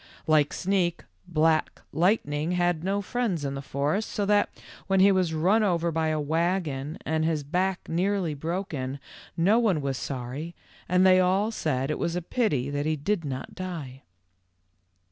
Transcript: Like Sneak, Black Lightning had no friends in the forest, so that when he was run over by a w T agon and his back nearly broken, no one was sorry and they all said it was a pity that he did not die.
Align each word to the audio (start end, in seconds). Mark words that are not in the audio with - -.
Like 0.25 0.51
Sneak, 0.51 1.03
Black 1.27 1.79
Lightning 1.91 2.53
had 2.53 2.83
no 2.83 3.03
friends 3.03 3.45
in 3.45 3.53
the 3.53 3.61
forest, 3.61 4.09
so 4.09 4.25
that 4.25 4.49
when 4.87 4.99
he 4.99 5.11
was 5.11 5.31
run 5.35 5.61
over 5.61 5.91
by 5.91 6.07
a 6.07 6.13
w 6.17 6.27
T 6.27 6.39
agon 6.43 6.97
and 7.05 7.23
his 7.23 7.43
back 7.43 7.87
nearly 7.87 8.33
broken, 8.33 8.99
no 9.37 9.59
one 9.59 9.79
was 9.79 9.97
sorry 9.97 10.55
and 10.89 11.05
they 11.05 11.19
all 11.19 11.51
said 11.51 11.91
it 11.91 11.99
was 11.99 12.15
a 12.15 12.21
pity 12.23 12.71
that 12.71 12.87
he 12.87 12.95
did 12.95 13.23
not 13.23 13.53
die. 13.53 14.01